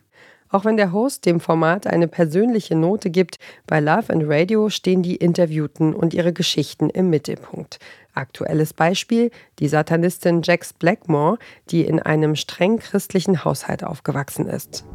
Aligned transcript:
Auch 0.50 0.64
wenn 0.64 0.78
der 0.78 0.94
Host 0.94 1.26
dem 1.26 1.40
Format 1.40 1.88
eine 1.88 2.08
persönliche 2.08 2.76
Note 2.76 3.10
gibt, 3.10 3.40
bei 3.66 3.80
Love 3.80 4.14
and 4.14 4.24
Radio 4.28 4.70
stehen 4.70 5.02
die 5.02 5.16
Interviewten 5.16 5.96
und 5.96 6.14
ihre 6.14 6.34
Geschichten 6.34 6.92
im 6.92 7.10
Mittelpunkt. 7.10 7.80
Aktuelles 8.14 8.74
Beispiel 8.74 9.32
die 9.58 9.68
Satanistin 9.68 10.44
Jax 10.44 10.72
Blackmore, 10.72 11.40
die 11.72 11.82
in 11.82 12.00
einem 12.00 12.36
streng 12.36 12.78
christlichen 12.78 13.44
Haushalt 13.44 13.84
aufgewachsen 13.84 14.48
ist. 14.48 14.86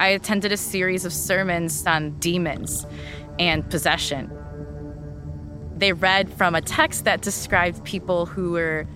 I 0.00 0.16
attended 0.16 0.52
a 0.52 0.56
series 0.56 1.06
of 1.06 1.12
sermons 1.12 1.84
on 1.86 2.18
demons 2.18 2.84
and 3.38 3.68
possession. 3.70 4.28
They 5.78 5.92
read 5.92 6.32
from 6.32 6.54
a 6.54 6.60
text 6.60 7.04
that 7.04 7.22
described 7.22 7.82
people 7.84 8.26
who 8.26 8.52
were 8.52 8.86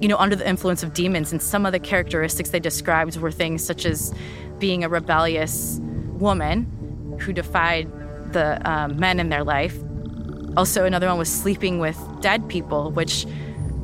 you 0.00 0.08
know 0.08 0.16
under 0.16 0.36
the 0.36 0.48
influence 0.48 0.82
of 0.82 0.94
demons. 0.94 1.32
And 1.32 1.40
some 1.40 1.66
of 1.66 1.72
the 1.72 1.78
characteristics 1.78 2.50
they 2.50 2.60
described 2.60 3.16
were 3.16 3.30
things 3.30 3.64
such 3.64 3.84
as 3.86 4.14
being 4.58 4.84
a 4.84 4.88
rebellious 4.88 5.80
woman 6.18 7.16
who 7.20 7.32
defied 7.32 7.90
the 8.32 8.60
um, 8.68 8.98
men 8.98 9.20
in 9.20 9.28
their 9.28 9.44
life. 9.44 9.76
Also 10.56 10.84
another 10.84 11.08
one 11.08 11.18
was 11.18 11.32
sleeping 11.32 11.78
with 11.78 11.98
dead 12.20 12.48
people 12.48 12.90
which 12.92 13.26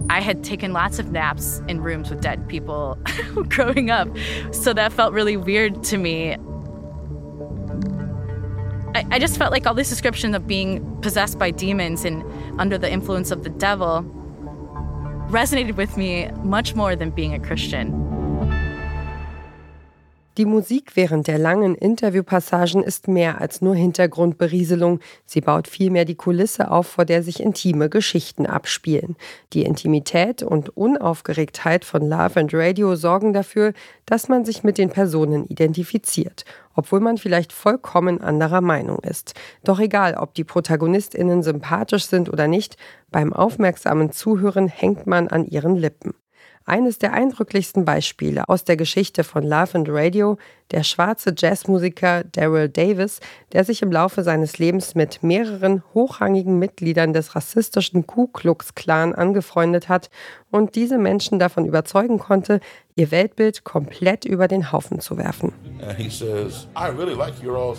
i 0.08 0.20
had 0.20 0.42
taken 0.42 0.72
lots 0.72 0.98
of 0.98 1.12
naps 1.12 1.62
in 1.68 1.80
rooms 1.80 2.10
with 2.10 2.20
dead 2.20 2.48
people 2.48 2.98
growing 3.48 3.90
up. 3.90 4.08
So 4.52 4.72
that 4.72 4.92
felt 4.92 5.12
really 5.12 5.36
weird 5.36 5.82
to 5.84 5.98
me 5.98 6.36
I, 8.94 9.06
I 9.12 9.18
just 9.18 9.38
felt 9.38 9.52
like 9.52 9.66
all 9.66 9.74
this 9.74 9.88
description 9.88 10.34
of 10.34 10.46
being 10.46 11.00
possessed 11.00 11.38
by 11.38 11.50
demons 11.50 12.04
and 12.04 12.24
under 12.60 12.76
the 12.76 12.90
influence 12.90 13.30
of 13.30 13.44
the 13.44 13.50
devil 13.50 14.02
resonated 15.28 15.76
with 15.76 15.96
me 15.96 16.28
much 16.42 16.74
more 16.74 16.96
than 16.96 17.10
being 17.10 17.32
a 17.32 17.38
Christian. 17.38 18.19
Die 20.40 20.46
Musik 20.46 20.92
während 20.96 21.26
der 21.26 21.36
langen 21.36 21.74
Interviewpassagen 21.74 22.82
ist 22.82 23.08
mehr 23.08 23.42
als 23.42 23.60
nur 23.60 23.74
Hintergrundberieselung. 23.74 25.00
Sie 25.26 25.42
baut 25.42 25.68
vielmehr 25.68 26.06
die 26.06 26.14
Kulisse 26.14 26.70
auf, 26.70 26.86
vor 26.86 27.04
der 27.04 27.22
sich 27.22 27.40
intime 27.40 27.90
Geschichten 27.90 28.46
abspielen. 28.46 29.16
Die 29.52 29.64
Intimität 29.64 30.42
und 30.42 30.74
Unaufgeregtheit 30.74 31.84
von 31.84 32.08
Love 32.08 32.40
and 32.40 32.54
Radio 32.54 32.96
sorgen 32.96 33.34
dafür, 33.34 33.74
dass 34.06 34.30
man 34.30 34.46
sich 34.46 34.64
mit 34.64 34.78
den 34.78 34.88
Personen 34.88 35.44
identifiziert, 35.44 36.46
obwohl 36.74 37.00
man 37.00 37.18
vielleicht 37.18 37.52
vollkommen 37.52 38.22
anderer 38.22 38.62
Meinung 38.62 39.00
ist. 39.00 39.34
Doch 39.62 39.78
egal, 39.78 40.14
ob 40.14 40.32
die 40.32 40.44
Protagonistinnen 40.44 41.42
sympathisch 41.42 42.06
sind 42.06 42.32
oder 42.32 42.48
nicht, 42.48 42.78
beim 43.10 43.34
aufmerksamen 43.34 44.10
Zuhören 44.10 44.68
hängt 44.68 45.06
man 45.06 45.28
an 45.28 45.44
ihren 45.44 45.76
Lippen. 45.76 46.14
Eines 46.70 46.98
der 46.98 47.12
eindrücklichsten 47.14 47.84
Beispiele 47.84 48.48
aus 48.48 48.62
der 48.62 48.76
Geschichte 48.76 49.24
von 49.24 49.42
Love 49.42 49.74
and 49.74 49.88
Radio, 49.90 50.38
der 50.70 50.84
schwarze 50.84 51.34
Jazzmusiker 51.36 52.22
Daryl 52.22 52.68
Davis, 52.68 53.18
der 53.52 53.64
sich 53.64 53.82
im 53.82 53.90
Laufe 53.90 54.22
seines 54.22 54.58
Lebens 54.58 54.94
mit 54.94 55.20
mehreren 55.24 55.82
hochrangigen 55.94 56.60
Mitgliedern 56.60 57.12
des 57.12 57.34
rassistischen 57.34 58.06
Ku 58.06 58.28
Klux 58.28 58.76
Klan 58.76 59.16
angefreundet 59.16 59.88
hat 59.88 60.10
und 60.52 60.76
diese 60.76 60.96
Menschen 60.96 61.40
davon 61.40 61.66
überzeugen 61.66 62.20
konnte, 62.20 62.60
ihr 62.94 63.10
Weltbild 63.10 63.64
komplett 63.64 64.24
über 64.24 64.46
den 64.46 64.70
Haufen 64.70 65.00
zu 65.00 65.18
werfen. 65.18 65.52
Says, 66.08 66.68
really 66.96 67.16
like 67.16 67.34
your 67.42 67.74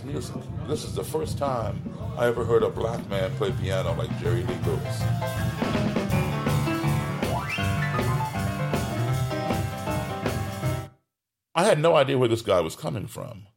had 11.72 11.80
no 11.80 11.96
idea 11.96 12.18
where 12.18 12.28
this 12.28 12.42
guy 12.42 12.60
was 12.60 12.76
coming 12.76 13.08
from. 13.08 13.48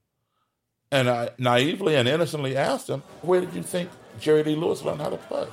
And 0.93 1.11
I 1.11 1.31
naively 1.37 1.97
and 1.97 2.09
innocently 2.09 2.57
asked 2.57 2.89
him, 2.89 3.03
Where 3.23 3.41
did 3.41 3.53
you 3.55 3.63
think 3.63 3.91
Jerry 4.21 4.45
Lee 4.45 4.55
Lewis 4.55 4.83
learned 4.83 5.01
how 5.01 5.11
to 5.11 5.17
play? 5.17 5.47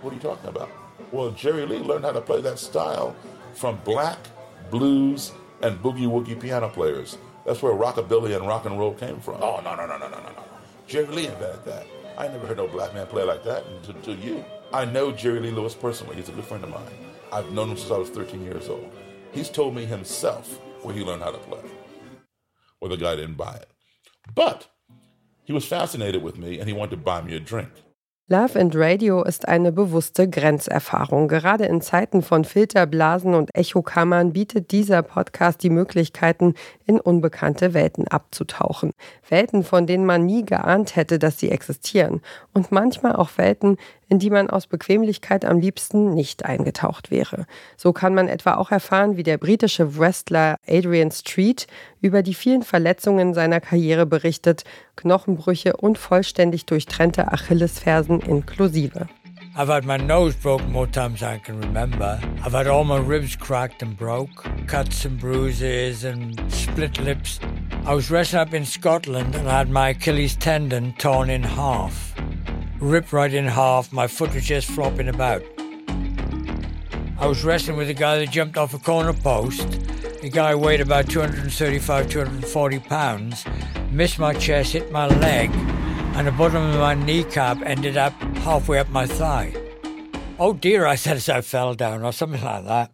What 0.00 0.12
are 0.12 0.14
you 0.14 0.22
talking 0.22 0.48
about? 0.48 0.70
Well, 1.10 1.32
Jerry 1.32 1.66
Lee 1.66 1.78
learned 1.78 2.04
how 2.04 2.12
to 2.12 2.20
play 2.20 2.40
that 2.42 2.60
style 2.60 3.16
from 3.54 3.80
black, 3.84 4.18
blues, 4.70 5.32
and 5.62 5.82
boogie 5.82 6.06
woogie 6.06 6.40
piano 6.40 6.68
players. 6.68 7.18
That's 7.44 7.60
where 7.60 7.72
rockabilly 7.72 8.36
and 8.36 8.46
rock 8.46 8.66
and 8.66 8.78
roll 8.78 8.94
came 8.94 9.18
from. 9.18 9.42
Oh, 9.42 9.60
no, 9.64 9.74
no, 9.74 9.86
no, 9.86 9.98
no, 9.98 10.08
no, 10.08 10.18
no, 10.18 10.30
no. 10.30 10.44
Jerry 10.86 11.06
Lee 11.06 11.26
invented 11.26 11.64
that. 11.64 11.86
I 12.16 12.28
never 12.28 12.46
heard 12.46 12.58
no 12.58 12.68
black 12.68 12.94
man 12.94 13.08
play 13.08 13.24
like 13.24 13.42
that 13.42 13.64
until 13.88 14.16
you. 14.16 14.44
I 14.72 14.84
know 14.84 15.10
Jerry 15.10 15.40
Lee 15.40 15.50
Lewis 15.50 15.74
personally. 15.74 16.14
He's 16.14 16.28
a 16.28 16.32
good 16.32 16.44
friend 16.44 16.62
of 16.62 16.70
mine. 16.70 16.82
I've 17.32 17.50
known 17.50 17.70
him 17.70 17.76
since 17.76 17.90
I 17.90 17.98
was 17.98 18.10
13 18.10 18.44
years 18.44 18.68
old. 18.68 18.92
He's 19.32 19.50
told 19.50 19.74
me 19.74 19.84
himself 19.84 20.60
where 20.82 20.94
he 20.94 21.02
learned 21.02 21.22
how 21.22 21.32
to 21.32 21.38
play. 21.38 21.58
Well, 22.80 22.90
the 22.90 22.96
guy 22.96 23.16
didn't 23.16 23.36
buy 23.36 23.56
it. 23.56 23.68
But 24.34 24.68
he 25.44 25.52
was 25.52 25.64
fascinated 25.64 26.22
with 26.22 26.36
me 26.36 26.58
and 26.58 26.68
he 26.68 26.74
wanted 26.74 26.96
to 26.96 27.02
buy 27.02 27.22
me 27.22 27.34
a 27.36 27.40
drink. 27.40 27.70
Love 28.28 28.58
and 28.58 28.74
Radio 28.74 29.22
ist 29.22 29.46
eine 29.46 29.70
bewusste 29.70 30.28
Grenzerfahrung. 30.28 31.28
Gerade 31.28 31.66
in 31.66 31.80
Zeiten 31.80 32.22
von 32.22 32.44
Filterblasen 32.44 33.34
und 33.34 33.54
Echokammern 33.54 34.32
bietet 34.32 34.72
dieser 34.72 35.02
Podcast 35.02 35.62
die 35.62 35.70
Möglichkeiten, 35.70 36.54
in 36.86 36.98
unbekannte 36.98 37.72
Welten 37.72 38.08
abzutauchen. 38.08 38.90
Welten, 39.28 39.62
von 39.62 39.86
denen 39.86 40.06
man 40.06 40.26
nie 40.26 40.44
geahnt 40.44 40.96
hätte, 40.96 41.20
dass 41.20 41.38
sie 41.38 41.52
existieren. 41.52 42.20
Und 42.52 42.72
manchmal 42.72 43.14
auch 43.14 43.30
Welten, 43.36 43.76
in 44.08 44.18
die 44.18 44.30
man 44.30 44.50
aus 44.50 44.66
Bequemlichkeit 44.66 45.44
am 45.44 45.60
liebsten 45.60 46.12
nicht 46.12 46.44
eingetaucht 46.44 47.12
wäre. 47.12 47.46
So 47.76 47.92
kann 47.92 48.12
man 48.12 48.26
etwa 48.26 48.56
auch 48.56 48.72
erfahren, 48.72 49.16
wie 49.16 49.22
der 49.22 49.38
britische 49.38 49.98
Wrestler 49.98 50.56
Adrian 50.66 51.12
Street 51.12 51.68
über 52.06 52.22
die 52.22 52.34
vielen 52.34 52.62
Verletzungen 52.62 53.34
seiner 53.34 53.60
Karriere 53.60 54.06
berichtet, 54.06 54.64
Knochenbrüche 54.94 55.76
und 55.76 55.98
vollständig 55.98 56.64
durchtrennte 56.64 57.32
Achillesfersen 57.32 58.20
inklusive. 58.20 59.06
I've 59.58 59.68
had 59.68 59.86
my 59.86 59.96
nose 59.96 60.34
broke 60.36 60.62
more 60.68 60.86
times 60.86 61.20
than 61.20 61.30
I 61.30 61.38
can 61.38 61.58
remember. 61.58 62.20
I've 62.44 62.52
had 62.52 62.66
all 62.66 62.84
my 62.84 62.98
ribs 62.98 63.36
cracked 63.36 63.82
and 63.82 63.96
broke, 63.96 64.44
cuts 64.66 65.06
and 65.06 65.18
bruises 65.18 66.04
and 66.04 66.38
split 66.52 66.98
lips. 67.00 67.40
I 67.86 67.94
was 67.94 68.10
wrestling 68.10 68.42
up 68.42 68.52
in 68.52 68.66
Scotland 68.66 69.34
and 69.34 69.48
I 69.48 69.58
had 69.58 69.70
my 69.70 69.90
Achilles 69.90 70.36
tendon 70.36 70.92
torn 70.98 71.30
in 71.30 71.42
half. 71.42 72.14
Ripped 72.80 73.14
right 73.14 73.32
in 73.32 73.46
half, 73.46 73.92
my 73.92 74.06
foot 74.06 74.34
was 74.34 74.44
just 74.44 74.68
flopping 74.68 75.08
about. 75.08 75.42
I 77.18 77.26
was 77.26 77.42
wrestling 77.42 77.78
with 77.78 77.88
a 77.88 77.94
guy 77.94 78.18
that 78.18 78.30
jumped 78.30 78.58
off 78.58 78.74
a 78.74 78.78
corner 78.78 79.14
post. 79.14 79.66
The 80.26 80.32
guy 80.32 80.56
weighed 80.56 80.80
about 80.80 81.08
235, 81.08 82.10
240 82.10 82.80
pounds, 82.80 83.44
missed 83.92 84.18
my 84.18 84.34
chest, 84.34 84.72
hit 84.72 84.90
my 84.90 85.06
leg, 85.06 85.50
and 86.16 86.26
the 86.26 86.32
bottom 86.32 86.64
of 86.64 86.80
my 86.80 86.94
kneecap 86.94 87.62
ended 87.62 87.96
up 87.96 88.12
halfway 88.38 88.80
up 88.80 88.88
my 88.88 89.06
thigh. 89.06 89.54
Oh 90.40 90.52
dear, 90.52 90.84
I 90.84 90.96
said 90.96 91.18
as 91.18 91.28
I 91.28 91.42
fell 91.42 91.74
down, 91.74 92.02
or 92.02 92.12
something 92.12 92.42
like 92.42 92.64
that. 92.64 92.90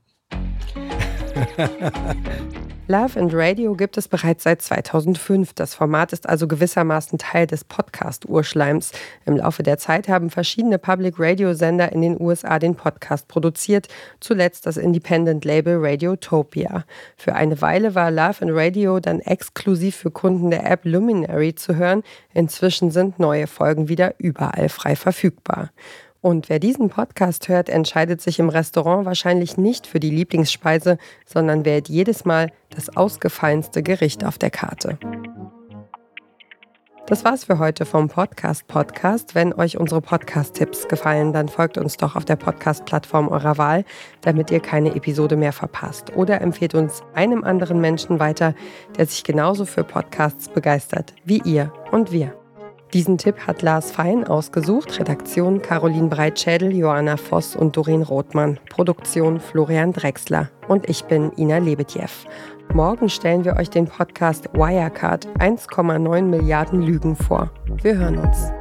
Love 2.92 3.18
and 3.18 3.32
Radio 3.32 3.72
gibt 3.74 3.96
es 3.96 4.06
bereits 4.06 4.44
seit 4.44 4.60
2005. 4.60 5.54
Das 5.54 5.74
Format 5.74 6.12
ist 6.12 6.28
also 6.28 6.46
gewissermaßen 6.46 7.16
Teil 7.16 7.46
des 7.46 7.64
Podcast-Urschleims. 7.64 8.92
Im 9.24 9.38
Laufe 9.38 9.62
der 9.62 9.78
Zeit 9.78 10.08
haben 10.10 10.28
verschiedene 10.28 10.78
Public-Radio-Sender 10.78 11.90
in 11.90 12.02
den 12.02 12.20
USA 12.20 12.58
den 12.58 12.74
Podcast 12.74 13.28
produziert, 13.28 13.88
zuletzt 14.20 14.66
das 14.66 14.76
Independent-Label 14.76 15.78
Radiotopia. 15.80 16.84
Für 17.16 17.34
eine 17.34 17.62
Weile 17.62 17.94
war 17.94 18.10
Love 18.10 18.42
and 18.42 18.50
Radio 18.52 19.00
dann 19.00 19.20
exklusiv 19.20 19.96
für 19.96 20.10
Kunden 20.10 20.50
der 20.50 20.70
App 20.70 20.80
Luminary 20.84 21.54
zu 21.54 21.76
hören. 21.76 22.02
Inzwischen 22.34 22.90
sind 22.90 23.18
neue 23.18 23.46
Folgen 23.46 23.88
wieder 23.88 24.16
überall 24.18 24.68
frei 24.68 24.96
verfügbar. 24.96 25.70
Und 26.22 26.48
wer 26.48 26.60
diesen 26.60 26.88
Podcast 26.88 27.48
hört, 27.48 27.68
entscheidet 27.68 28.20
sich 28.20 28.38
im 28.38 28.48
Restaurant 28.48 29.04
wahrscheinlich 29.04 29.56
nicht 29.56 29.88
für 29.88 29.98
die 29.98 30.10
Lieblingsspeise, 30.10 30.96
sondern 31.26 31.64
wählt 31.64 31.88
jedes 31.88 32.24
Mal 32.24 32.52
das 32.70 32.96
ausgefallenste 32.96 33.82
Gericht 33.82 34.24
auf 34.24 34.38
der 34.38 34.50
Karte. 34.50 34.98
Das 37.06 37.24
war's 37.24 37.44
für 37.44 37.58
heute 37.58 37.84
vom 37.84 38.08
Podcast 38.08 38.68
Podcast. 38.68 39.34
Wenn 39.34 39.52
euch 39.52 39.76
unsere 39.76 40.00
Podcast-Tipps 40.00 40.86
gefallen, 40.86 41.32
dann 41.32 41.48
folgt 41.48 41.76
uns 41.76 41.96
doch 41.96 42.14
auf 42.14 42.24
der 42.24 42.36
Podcast-Plattform 42.36 43.26
eurer 43.26 43.58
Wahl, 43.58 43.84
damit 44.20 44.52
ihr 44.52 44.60
keine 44.60 44.94
Episode 44.94 45.36
mehr 45.36 45.52
verpasst. 45.52 46.14
Oder 46.14 46.40
empfehlt 46.40 46.76
uns 46.76 47.02
einem 47.14 47.42
anderen 47.42 47.80
Menschen 47.80 48.20
weiter, 48.20 48.54
der 48.96 49.06
sich 49.06 49.24
genauso 49.24 49.64
für 49.64 49.82
Podcasts 49.82 50.48
begeistert 50.48 51.12
wie 51.24 51.42
ihr 51.44 51.72
und 51.90 52.12
wir. 52.12 52.41
Diesen 52.92 53.16
Tipp 53.16 53.46
hat 53.46 53.62
Lars 53.62 53.90
Fein 53.90 54.24
ausgesucht, 54.24 54.98
Redaktion 55.00 55.62
Caroline 55.62 56.08
Breitschädel, 56.08 56.72
Joanna 56.72 57.16
Voss 57.16 57.56
und 57.56 57.74
Doreen 57.74 58.02
Rothmann, 58.02 58.58
Produktion 58.68 59.40
Florian 59.40 59.94
Drexler 59.94 60.50
und 60.68 60.90
ich 60.90 61.04
bin 61.04 61.32
Ina 61.38 61.56
Lebetjew. 61.56 62.10
Morgen 62.74 63.08
stellen 63.08 63.46
wir 63.46 63.56
euch 63.56 63.70
den 63.70 63.86
Podcast 63.86 64.52
Wirecard 64.52 65.26
1,9 65.38 66.22
Milliarden 66.22 66.82
Lügen 66.82 67.16
vor. 67.16 67.50
Wir 67.82 67.96
hören 67.96 68.18
uns. 68.18 68.52